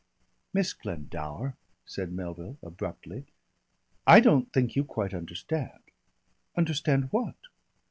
"Miss 0.51 0.73
Glendower," 0.73 1.57
said 1.85 2.11
Melville 2.11 2.57
abruptly. 2.63 3.27
"I 4.07 4.19
don't 4.19 4.51
think 4.51 4.75
you 4.75 4.83
quite 4.83 5.13
understand." 5.13 5.81
"Understand 6.57 7.09
what?" 7.11 7.35